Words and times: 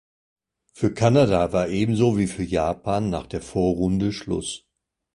Für 0.73 0.91
Kanada 0.95 1.53
war 1.53 1.69
ebenso 1.69 2.17
wie 2.17 2.25
für 2.25 2.41
Japan 2.41 3.11
nach 3.11 3.27
der 3.27 3.39
Vorrunde 3.43 4.11
Schluss. 4.13 4.65